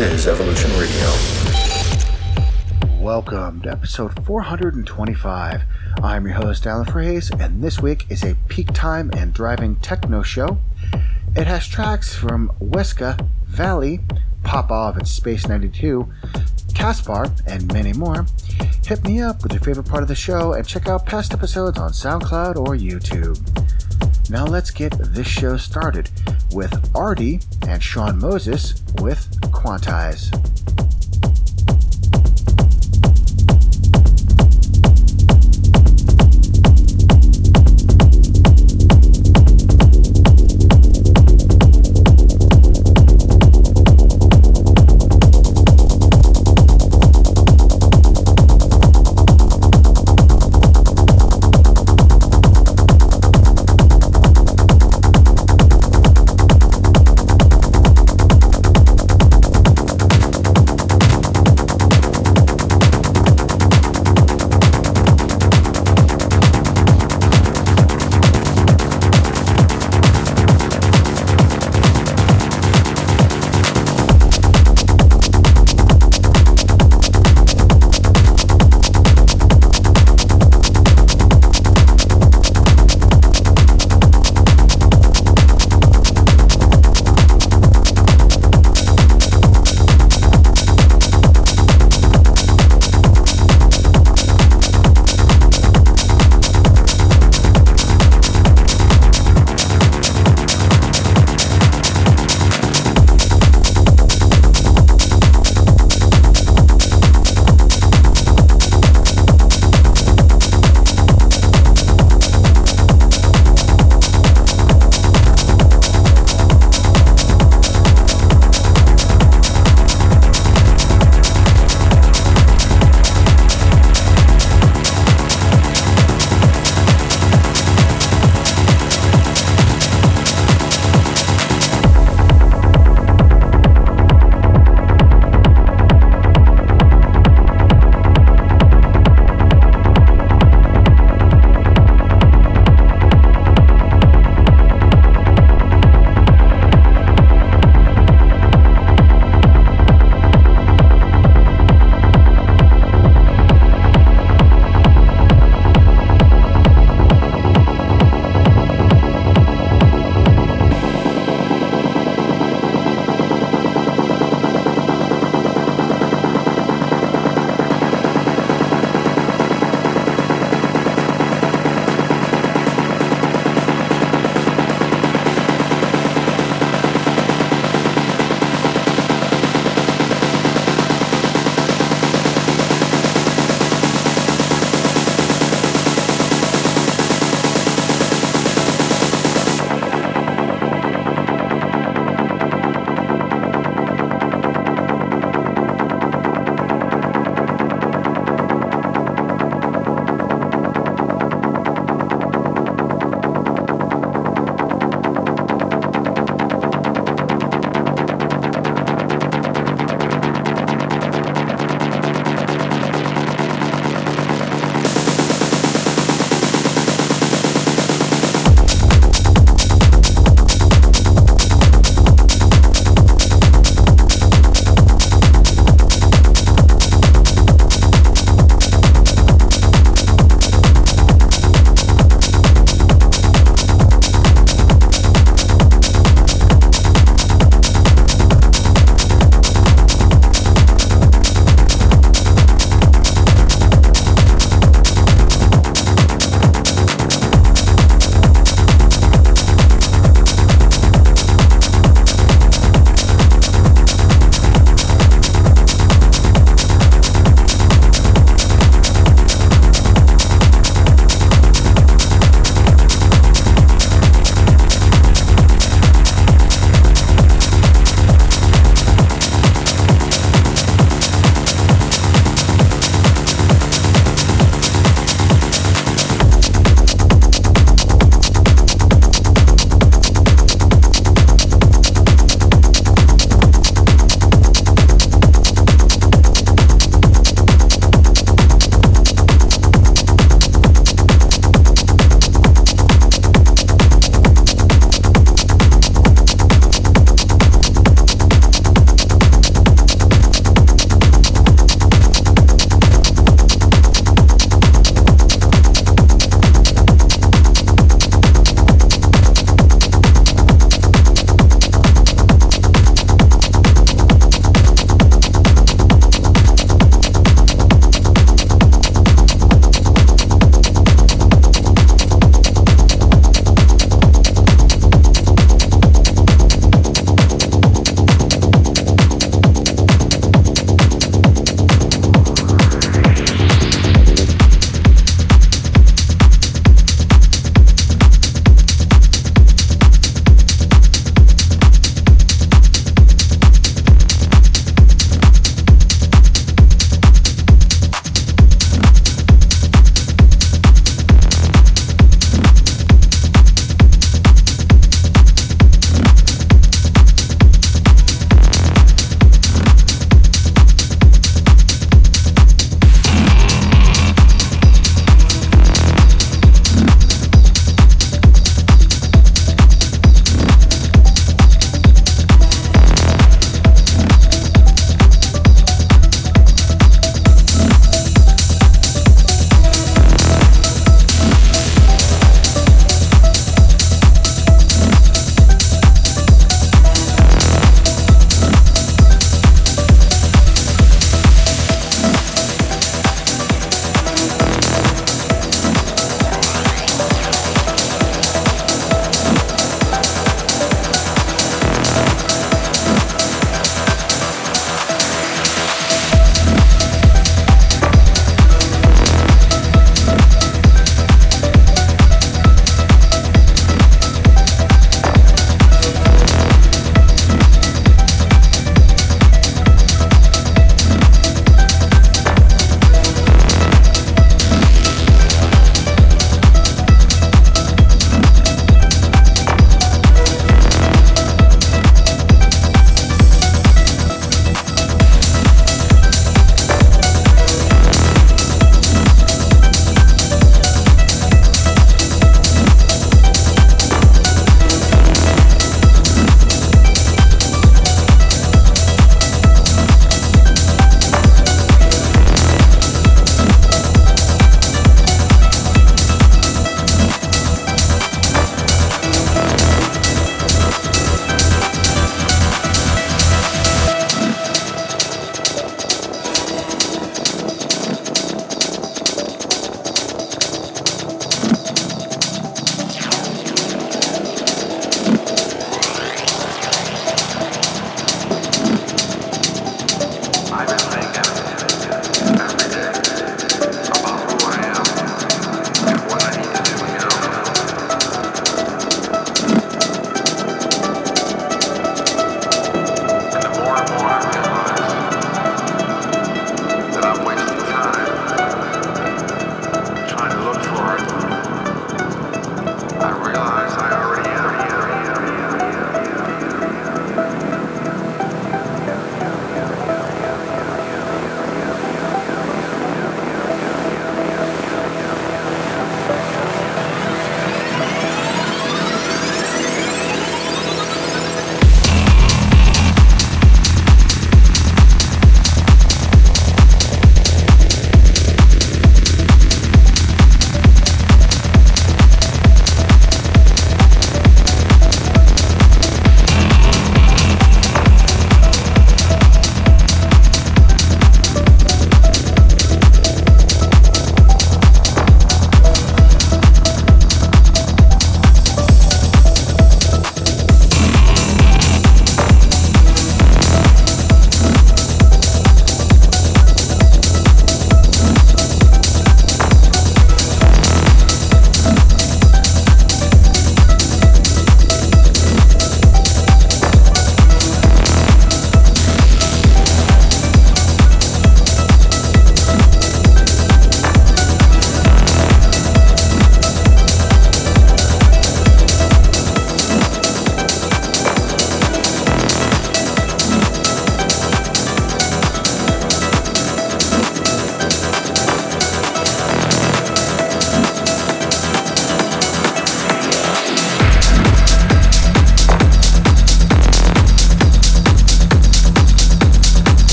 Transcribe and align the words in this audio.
is 0.00 0.28
Evolution 0.28 0.70
Radio. 0.78 1.12
Welcome 3.00 3.62
to 3.62 3.72
episode 3.72 4.24
425. 4.24 5.62
I'm 6.04 6.24
your 6.24 6.36
host, 6.36 6.68
Alan 6.68 6.86
Fraze, 6.86 7.32
and 7.40 7.64
this 7.64 7.80
week 7.80 8.06
is 8.08 8.22
a 8.22 8.36
peak 8.46 8.72
time 8.72 9.10
and 9.16 9.34
driving 9.34 9.74
techno 9.76 10.22
show. 10.22 10.58
It 11.34 11.48
has 11.48 11.66
tracks 11.66 12.14
from 12.14 12.52
Weska, 12.60 13.28
Valley, 13.46 13.98
Popof 14.44 14.96
and 14.96 15.08
Space 15.08 15.48
92, 15.48 16.08
Kaspar, 16.76 17.26
and 17.48 17.72
many 17.72 17.92
more. 17.92 18.24
Hit 18.86 19.02
me 19.02 19.20
up 19.20 19.42
with 19.42 19.52
your 19.52 19.62
favorite 19.62 19.88
part 19.88 20.02
of 20.02 20.08
the 20.08 20.14
show 20.14 20.52
and 20.52 20.64
check 20.64 20.86
out 20.86 21.06
past 21.06 21.32
episodes 21.34 21.76
on 21.76 21.90
SoundCloud 21.90 22.54
or 22.54 22.76
YouTube. 22.76 23.36
Now 24.30 24.44
let's 24.44 24.70
get 24.70 24.92
this 24.98 25.26
show 25.26 25.56
started 25.56 26.10
with 26.52 26.70
Aardy 26.92 27.42
and 27.66 27.82
Shaun 27.82 28.18
Moses 28.18 28.82
with 29.00 29.26
Quantize. 29.52 30.28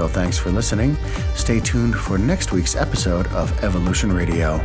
So 0.00 0.08
thanks 0.08 0.38
for 0.38 0.50
listening. 0.50 0.96
Stay 1.34 1.60
tuned 1.60 1.94
for 1.94 2.16
next 2.16 2.52
week's 2.52 2.74
episode 2.74 3.26
of 3.34 3.62
Evolution 3.62 4.10
Radio. 4.10 4.56